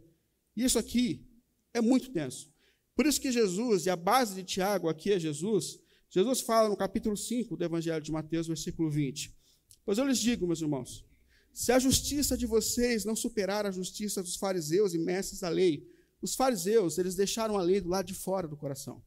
[0.57, 1.25] E isso aqui
[1.73, 2.51] é muito tenso.
[2.93, 6.75] Por isso que Jesus, e a base de Tiago aqui é Jesus, Jesus fala no
[6.75, 9.33] capítulo 5 do Evangelho de Mateus, versículo 20.
[9.85, 11.05] Pois eu lhes digo, meus irmãos,
[11.53, 15.87] se a justiça de vocês não superar a justiça dos fariseus e mestres da lei,
[16.21, 19.01] os fariseus, eles deixaram a lei do lado de fora do coração,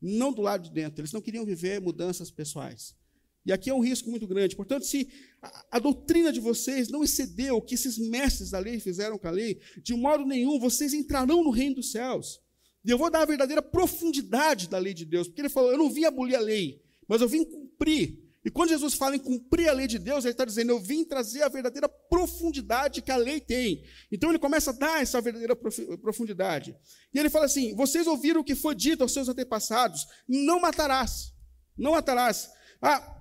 [0.00, 1.02] não do lado de dentro.
[1.02, 2.96] Eles não queriam viver mudanças pessoais.
[3.44, 4.54] E aqui é um risco muito grande.
[4.54, 5.08] Portanto, se
[5.40, 9.28] a, a, doutrina de vocês não exceder o que esses mestres da lei fizeram com
[9.28, 12.40] a lei, de modo nenhum vocês entrarão no reino dos céus.
[12.84, 15.78] E eu vou dar a verdadeira profundidade da lei de Deus, porque ele falou: eu
[15.78, 18.30] não vim abolir a lei, mas eu vim cumprir.
[18.42, 21.04] E quando Jesus fala em cumprir a lei de Deus, ele está dizendo: eu vim
[21.04, 23.82] trazer a verdadeira profundidade que a lei tem.
[24.10, 26.74] Então ele começa a dar essa verdadeira profundidade.
[27.12, 31.34] E ele fala assim: vocês ouviram o que foi dito aos seus antepassados: não matarás,
[31.76, 32.50] não matarás.
[32.80, 33.19] Ah,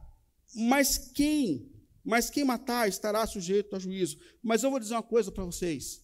[0.56, 1.72] mas quem,
[2.04, 4.18] mas quem matar estará sujeito a juízo.
[4.42, 6.02] Mas eu vou dizer uma coisa para vocês.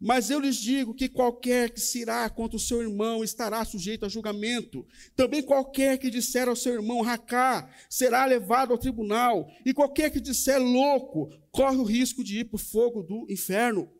[0.00, 4.04] Mas eu lhes digo que qualquer que se irá contra o seu irmão estará sujeito
[4.04, 4.86] a julgamento.
[5.16, 9.48] Também qualquer que disser ao seu irmão racá será levado ao tribunal.
[9.64, 13.90] E qualquer que disser louco corre o risco de ir para o fogo do inferno.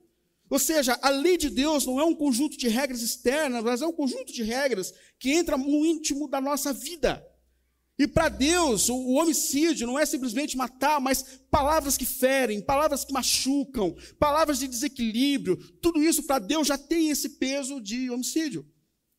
[0.51, 3.87] Ou seja, a lei de Deus não é um conjunto de regras externas, mas é
[3.87, 7.27] um conjunto de regras que entra no íntimo da nossa vida.
[7.97, 13.13] E para Deus, o homicídio não é simplesmente matar, mas palavras que ferem, palavras que
[13.13, 18.67] machucam, palavras de desequilíbrio, tudo isso para Deus já tem esse peso de homicídio.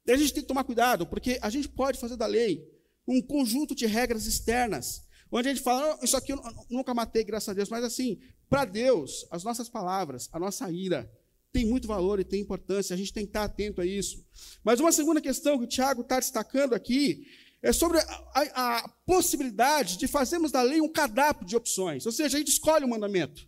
[0.06, 2.64] E a gente tem que tomar cuidado, porque a gente pode fazer da lei
[3.08, 7.50] um conjunto de regras externas, onde a gente fala, isso aqui eu nunca matei, graças
[7.50, 11.10] a Deus, mas assim, para Deus, as nossas palavras, a nossa ira,
[11.52, 14.26] tem muito valor e tem importância, a gente tem que estar atento a isso.
[14.62, 17.26] Mas uma segunda questão que o Tiago está destacando aqui
[17.62, 22.06] é sobre a, a, possibilidade de fazermos da lei um cardápio de opções.
[22.06, 23.42] Ou seja, a gente escolhe o mandamento.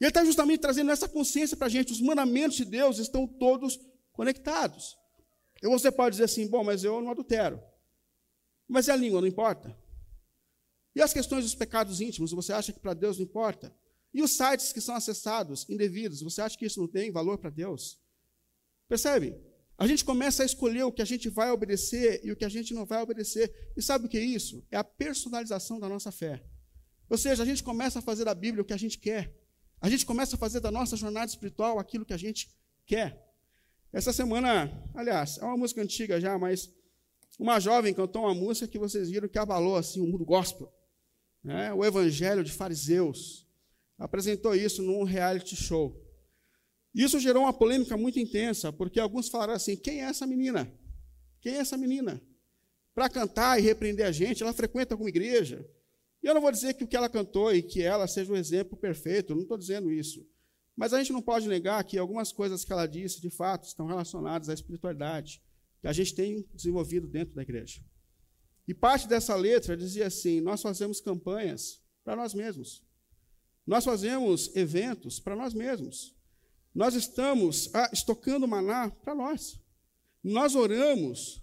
[0.00, 1.92] E ele está justamente trazendo essa consciência para a gente.
[1.92, 3.78] Os mandamentos de Deus estão todos
[4.12, 4.96] conectados.
[5.62, 7.60] E você pode dizer assim, bom, mas eu não adultero.
[8.66, 9.76] Mas é a língua, não importa?
[10.94, 13.74] E as questões dos pecados íntimos, você acha que para Deus não importa?
[14.12, 17.50] E os sites que são acessados indevidos, você acha que isso não tem valor para
[17.50, 18.00] Deus?
[18.88, 19.36] Percebe?
[19.78, 22.48] A gente começa a escolher o que a gente vai obedecer e o que a
[22.48, 23.72] gente não vai obedecer.
[23.76, 24.66] E sabe o que é isso?
[24.72, 26.42] É a personalização da nossa fé.
[27.08, 29.32] Ou seja, a gente começa a fazer da Bíblia o que a gente quer.
[29.80, 32.50] A gente começa a fazer da nossa jornada espiritual aquilo que a gente
[32.84, 33.24] quer.
[33.92, 36.74] Essa semana, aliás, é uma música antiga já, mas
[37.38, 40.72] uma jovem cantou uma música que vocês viram que abalou assim o mundo gospel.
[41.42, 41.72] Né?
[41.72, 43.46] O Evangelho de Fariseus.
[43.96, 45.96] Apresentou isso num reality show.
[46.94, 50.72] Isso gerou uma polêmica muito intensa, porque alguns falaram assim: quem é essa menina?
[51.40, 52.20] Quem é essa menina?
[52.94, 55.64] Para cantar e repreender a gente, ela frequenta alguma igreja.
[56.22, 58.36] E eu não vou dizer que o que ela cantou e que ela seja o
[58.36, 60.26] exemplo perfeito, não estou dizendo isso.
[60.76, 63.86] Mas a gente não pode negar que algumas coisas que ela disse, de fato, estão
[63.86, 65.42] relacionadas à espiritualidade
[65.80, 67.80] que a gente tem desenvolvido dentro da igreja.
[68.66, 72.84] E parte dessa letra dizia assim: nós fazemos campanhas para nós mesmos.
[73.66, 76.17] Nós fazemos eventos para nós mesmos.
[76.74, 79.60] Nós estamos ah, estocando maná para nós.
[80.22, 81.42] Nós oramos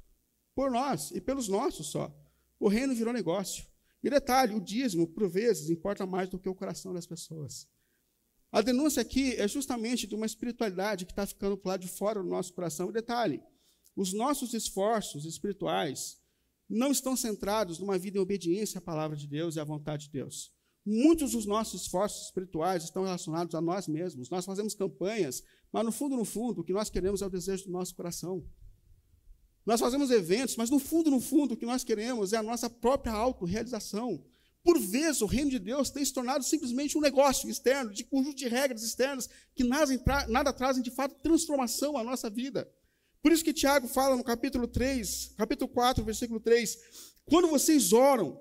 [0.53, 2.13] por nós e pelos nossos só.
[2.59, 3.65] O reino virou negócio.
[4.03, 7.67] E detalhe, o dízimo, por vezes, importa mais do que o coração das pessoas.
[8.51, 12.21] A denúncia aqui é justamente de uma espiritualidade que está ficando para lado de fora
[12.21, 12.89] do nosso coração.
[12.89, 13.43] E detalhe,
[13.95, 16.21] os nossos esforços espirituais
[16.69, 20.11] não estão centrados numa vida em obediência à palavra de Deus e à vontade de
[20.11, 20.54] Deus.
[20.85, 24.29] Muitos dos nossos esforços espirituais estão relacionados a nós mesmos.
[24.29, 25.41] Nós fazemos campanhas,
[25.73, 28.45] mas no fundo, no fundo, o que nós queremos é o desejo do nosso coração.
[29.65, 32.69] Nós fazemos eventos, mas no fundo, no fundo, o que nós queremos é a nossa
[32.69, 34.23] própria autorrealização.
[34.63, 38.35] Por vezes, o reino de Deus tem se tornado simplesmente um negócio externo, de conjunto
[38.35, 42.71] de regras externas, que nada, trazem de fato transformação à nossa vida.
[43.23, 46.77] Por isso que Tiago fala no capítulo 3, capítulo 4, versículo 3,
[47.25, 48.39] quando vocês oram,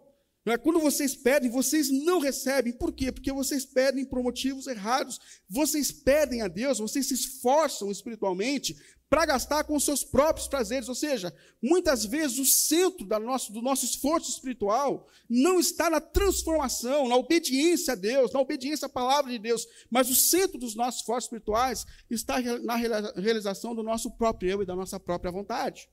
[0.52, 0.58] é?
[0.58, 2.72] Quando vocês pedem, vocês não recebem.
[2.72, 3.10] Por quê?
[3.10, 5.18] Porque vocês pedem por motivos errados.
[5.48, 8.76] Vocês pedem a Deus, vocês se esforçam espiritualmente
[9.08, 10.88] para gastar com seus próprios prazeres.
[10.88, 16.00] Ou seja, muitas vezes o centro da nosso, do nosso esforço espiritual não está na
[16.00, 20.74] transformação, na obediência a Deus, na obediência à palavra de Deus, mas o centro dos
[20.74, 25.88] nossos esforços espirituais está na realização do nosso próprio eu e da nossa própria vontade.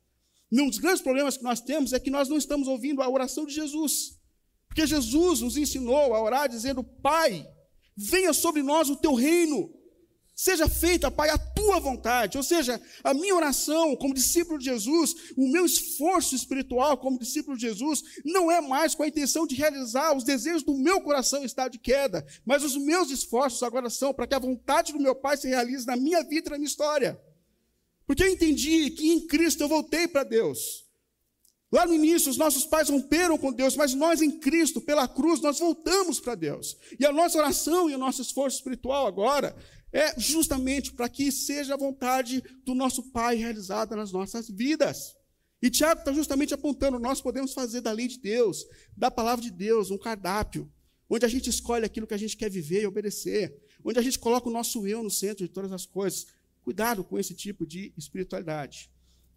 [0.51, 3.45] Um dos grandes problemas que nós temos é que nós não estamos ouvindo a oração
[3.45, 4.19] de Jesus.
[4.71, 7.45] Porque Jesus nos ensinou a orar dizendo: Pai,
[7.95, 9.69] venha sobre nós o teu reino.
[10.33, 12.37] Seja feita, Pai, a tua vontade.
[12.37, 17.57] Ou seja, a minha oração como discípulo de Jesus, o meu esforço espiritual como discípulo
[17.57, 21.41] de Jesus, não é mais com a intenção de realizar os desejos do meu coração
[21.41, 25.01] em estado de queda, mas os meus esforços agora são para que a vontade do
[25.01, 27.21] meu Pai se realize na minha vida e na minha história.
[28.07, 30.89] Porque eu entendi que em Cristo eu voltei para Deus.
[31.71, 35.39] Lá no início, os nossos pais romperam com Deus, mas nós em Cristo, pela cruz,
[35.39, 36.75] nós voltamos para Deus.
[36.99, 39.55] E a nossa oração e o nosso esforço espiritual agora
[39.93, 45.15] é justamente para que seja a vontade do nosso Pai realizada nas nossas vidas.
[45.61, 48.65] E Tiago está justamente apontando: nós podemos fazer da lei de Deus,
[48.97, 50.69] da palavra de Deus, um cardápio,
[51.09, 54.19] onde a gente escolhe aquilo que a gente quer viver e obedecer, onde a gente
[54.19, 56.27] coloca o nosso eu no centro de todas as coisas.
[56.63, 58.91] Cuidado com esse tipo de espiritualidade.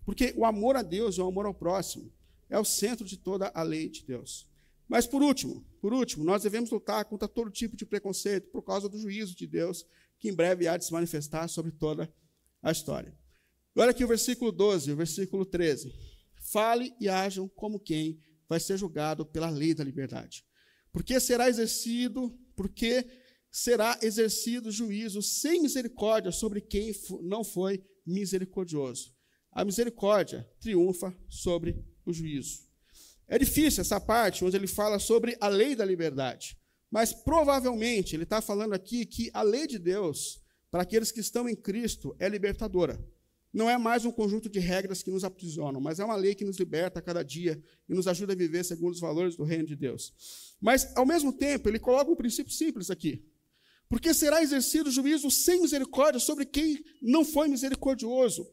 [0.05, 2.12] Porque o amor a Deus e o amor ao próximo
[2.49, 4.49] é o centro de toda a lei de Deus.
[4.88, 8.88] Mas por último, por último, nós devemos lutar contra todo tipo de preconceito por causa
[8.88, 9.84] do juízo de Deus,
[10.18, 12.12] que em breve há de se manifestar sobre toda
[12.62, 13.16] a história.
[13.76, 15.92] Olha aqui o versículo 12, o versículo 13.
[16.53, 20.45] Fale e ajam como quem vai ser julgado pela lei da liberdade.
[20.92, 23.05] Porque será exercido, porque
[23.51, 26.92] será exercido juízo sem misericórdia sobre quem
[27.22, 29.12] não foi misericordioso.
[29.51, 32.61] A misericórdia triunfa sobre o juízo.
[33.26, 36.59] É difícil essa parte onde ele fala sobre a lei da liberdade,
[36.90, 40.40] mas provavelmente ele está falando aqui que a lei de Deus,
[40.70, 43.02] para aqueles que estão em Cristo, é libertadora.
[43.52, 46.44] Não é mais um conjunto de regras que nos aprisionam, mas é uma lei que
[46.44, 49.64] nos liberta a cada dia e nos ajuda a viver segundo os valores do reino
[49.64, 50.12] de Deus.
[50.61, 53.24] Mas, ao mesmo tempo, ele coloca um princípio simples aqui.
[53.88, 58.44] Porque será exercido juízo sem misericórdia sobre quem não foi misericordioso.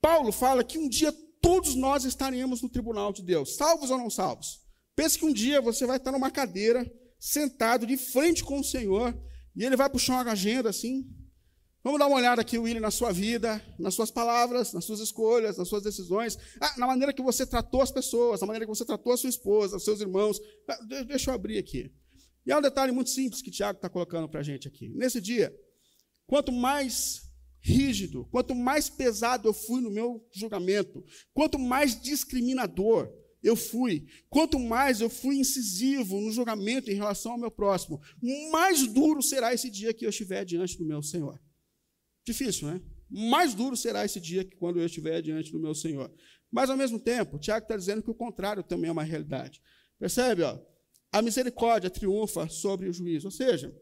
[0.00, 4.10] Paulo fala que um dia todos nós estaremos no tribunal de Deus, salvos ou não
[4.10, 4.60] salvos.
[4.94, 9.16] Pense que um dia você vai estar numa cadeira, sentado de frente com o Senhor,
[9.54, 11.08] e ele vai puxar uma agenda assim.
[11.82, 15.56] Vamos dar uma olhada aqui, William, na sua vida, nas suas palavras, nas suas escolhas,
[15.56, 18.84] nas suas decisões, ah, na maneira que você tratou as pessoas, na maneira que você
[18.84, 20.40] tratou a sua esposa, os seus irmãos.
[20.68, 21.92] Ah, deixa eu abrir aqui.
[22.44, 24.88] E há um detalhe muito simples que Tiago está colocando para a gente aqui.
[24.88, 25.54] Nesse dia,
[26.26, 27.27] quanto mais
[27.60, 34.58] rígido, quanto mais pesado eu fui no meu julgamento, quanto mais discriminador eu fui, quanto
[34.58, 38.00] mais eu fui incisivo no julgamento em relação ao meu próximo,
[38.50, 41.40] mais duro será esse dia que eu estiver diante do meu Senhor.
[42.24, 42.80] Difícil, né?
[43.10, 46.12] Mais duro será esse dia que quando eu estiver diante do meu Senhor.
[46.50, 49.62] Mas, ao mesmo tempo, Tiago está dizendo que o contrário também é uma realidade.
[49.98, 50.42] Percebe?
[50.42, 50.58] Ó?
[51.10, 53.28] A misericórdia triunfa sobre o juízo.
[53.28, 53.74] Ou seja,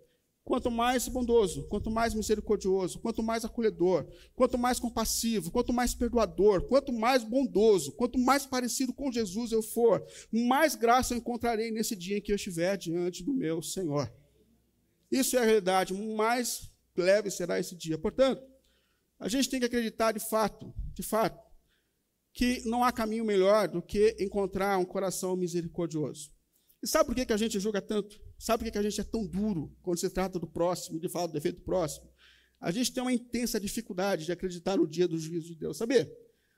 [0.46, 6.62] Quanto mais bondoso, quanto mais misericordioso, quanto mais acolhedor, quanto mais compassivo, quanto mais perdoador,
[6.68, 11.96] quanto mais bondoso, quanto mais parecido com Jesus eu for, mais graça eu encontrarei nesse
[11.96, 14.08] dia em que eu estiver diante do meu Senhor.
[15.10, 17.98] Isso é a realidade, mais leve será esse dia.
[17.98, 18.40] Portanto,
[19.18, 21.44] a gente tem que acreditar de fato, de fato,
[22.32, 26.30] que não há caminho melhor do que encontrar um coração misericordioso.
[26.80, 28.24] E sabe por que a gente julga tanto?
[28.38, 31.26] Sabe por que a gente é tão duro quando se trata do próximo, de falar
[31.26, 32.08] do defeito do próximo?
[32.60, 35.76] A gente tem uma intensa dificuldade de acreditar no dia do juízo de Deus.
[35.76, 36.10] Sabe?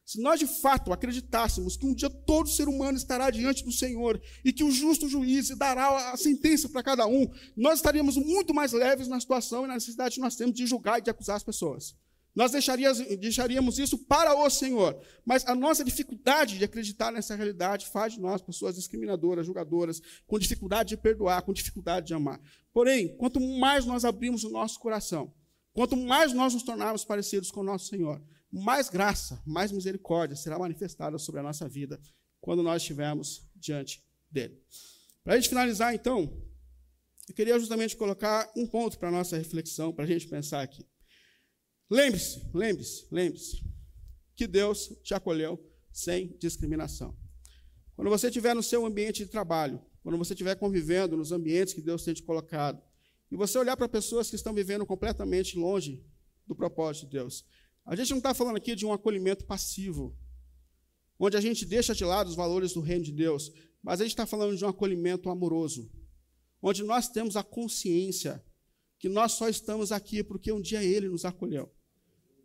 [0.04, 4.18] Se nós de fato acreditássemos que um dia todo ser humano estará diante do Senhor
[4.42, 8.72] e que o justo juiz dará a sentença para cada um, nós estaríamos muito mais
[8.72, 11.44] leves na situação e na necessidade que nós temos de julgar e de acusar as
[11.44, 11.94] pessoas.
[12.38, 14.96] Nós deixaríamos isso para o Senhor.
[15.26, 20.38] Mas a nossa dificuldade de acreditar nessa realidade faz de nós pessoas discriminadoras, julgadoras, com
[20.38, 22.40] dificuldade de perdoar, com dificuldade de amar.
[22.72, 25.34] Porém, quanto mais nós abrimos o nosso coração,
[25.72, 28.22] quanto mais nós nos tornarmos parecidos com o nosso Senhor,
[28.52, 32.00] mais graça, mais misericórdia será manifestada sobre a nossa vida
[32.40, 34.62] quando nós estivermos diante dele.
[35.24, 36.40] Para a gente finalizar, então,
[37.28, 40.86] eu queria justamente colocar um ponto para a nossa reflexão, para a gente pensar aqui.
[41.90, 43.64] Lembre-se, lembre-se, lembre-se
[44.36, 45.58] que Deus te acolheu
[45.90, 47.16] sem discriminação.
[47.96, 51.80] Quando você estiver no seu ambiente de trabalho, quando você estiver convivendo nos ambientes que
[51.80, 52.80] Deus tem te colocado,
[53.30, 56.04] e você olhar para pessoas que estão vivendo completamente longe
[56.46, 57.44] do propósito de Deus,
[57.84, 60.16] a gente não está falando aqui de um acolhimento passivo,
[61.18, 63.50] onde a gente deixa de lado os valores do reino de Deus,
[63.82, 65.90] mas a gente está falando de um acolhimento amoroso,
[66.60, 68.44] onde nós temos a consciência
[68.98, 71.72] que nós só estamos aqui porque um dia Ele nos acolheu.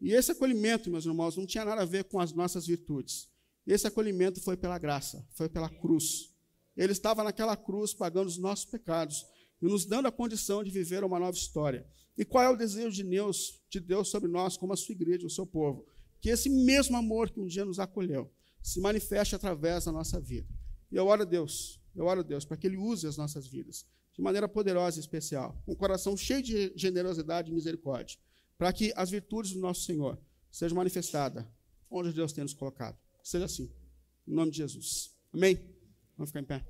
[0.03, 3.29] E esse acolhimento, meus irmãos, não tinha nada a ver com as nossas virtudes.
[3.65, 6.29] Esse acolhimento foi pela graça, foi pela cruz.
[6.75, 9.25] Ele estava naquela cruz pagando os nossos pecados
[9.61, 11.87] e nos dando a condição de viver uma nova história.
[12.17, 15.25] E qual é o desejo de Deus, de Deus sobre nós, como a sua igreja,
[15.25, 15.87] o seu povo?
[16.19, 18.29] Que esse mesmo amor que um dia nos acolheu
[18.61, 20.49] se manifeste através da nossa vida.
[20.91, 23.47] E eu oro a Deus, eu oro a Deus para que Ele use as nossas
[23.47, 28.19] vidas de maneira poderosa e especial, com um coração cheio de generosidade e misericórdia
[28.63, 30.17] para que as virtudes do nosso Senhor
[30.49, 31.45] sejam manifestadas
[31.91, 32.97] onde Deus tem nos colocado.
[33.21, 33.69] Seja assim,
[34.25, 35.13] em nome de Jesus.
[35.33, 35.59] Amém?
[36.15, 36.65] Vamos ficar em pé.